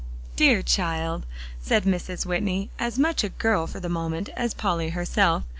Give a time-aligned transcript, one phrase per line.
[0.35, 1.27] "Dear child,"
[1.61, 2.25] said Mrs.
[2.25, 5.43] Whitney, as much a girl for the moment as Polly herself.